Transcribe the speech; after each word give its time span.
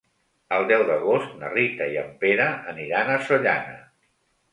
El 0.55 0.63
deu 0.69 0.85
d'agost 0.85 1.35
na 1.41 1.51
Rita 1.51 1.87
i 1.95 1.99
en 2.03 2.09
Pere 2.23 2.47
aniran 2.73 3.13
a 3.13 3.19
Sollana. 3.29 3.77